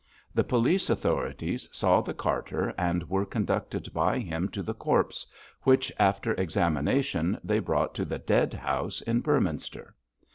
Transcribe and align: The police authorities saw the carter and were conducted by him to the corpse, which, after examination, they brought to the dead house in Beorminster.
The 0.33 0.43
police 0.43 0.89
authorities 0.89 1.69
saw 1.71 2.01
the 2.01 2.15
carter 2.15 2.73
and 2.75 3.07
were 3.07 3.23
conducted 3.23 3.93
by 3.93 4.17
him 4.17 4.49
to 4.49 4.63
the 4.63 4.73
corpse, 4.73 5.27
which, 5.61 5.91
after 5.99 6.33
examination, 6.33 7.37
they 7.43 7.59
brought 7.59 7.93
to 7.93 8.05
the 8.05 8.17
dead 8.17 8.51
house 8.55 9.01
in 9.03 9.21
Beorminster. 9.21 9.93